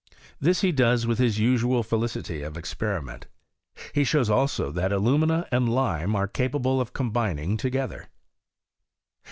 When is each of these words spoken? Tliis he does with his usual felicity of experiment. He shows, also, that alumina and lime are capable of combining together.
Tliis 0.41 0.61
he 0.61 0.71
does 0.71 1.05
with 1.05 1.19
his 1.19 1.37
usual 1.37 1.83
felicity 1.83 2.41
of 2.41 2.57
experiment. 2.57 3.27
He 3.93 4.03
shows, 4.03 4.31
also, 4.31 4.71
that 4.71 4.91
alumina 4.91 5.47
and 5.51 5.69
lime 5.69 6.15
are 6.15 6.27
capable 6.27 6.81
of 6.81 6.91
combining 6.91 7.55
together. 7.55 8.09